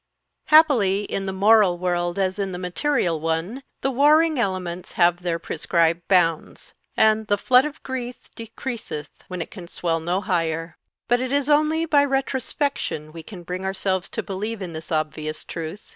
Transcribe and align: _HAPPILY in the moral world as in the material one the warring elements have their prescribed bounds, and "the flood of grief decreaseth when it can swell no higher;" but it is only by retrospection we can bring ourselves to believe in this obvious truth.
_HAPPILY 0.49 1.03
in 1.03 1.27
the 1.27 1.31
moral 1.31 1.77
world 1.77 2.17
as 2.17 2.39
in 2.39 2.51
the 2.53 2.57
material 2.57 3.19
one 3.19 3.61
the 3.81 3.91
warring 3.91 4.39
elements 4.39 4.93
have 4.93 5.21
their 5.21 5.37
prescribed 5.37 6.07
bounds, 6.07 6.73
and 6.97 7.27
"the 7.27 7.37
flood 7.37 7.65
of 7.65 7.83
grief 7.83 8.27
decreaseth 8.35 9.11
when 9.27 9.43
it 9.43 9.51
can 9.51 9.67
swell 9.67 9.99
no 9.99 10.19
higher;" 10.19 10.75
but 11.07 11.19
it 11.19 11.31
is 11.31 11.51
only 11.51 11.85
by 11.85 12.03
retrospection 12.03 13.13
we 13.13 13.21
can 13.21 13.43
bring 13.43 13.63
ourselves 13.63 14.09
to 14.09 14.23
believe 14.23 14.59
in 14.59 14.73
this 14.73 14.91
obvious 14.91 15.45
truth. 15.45 15.89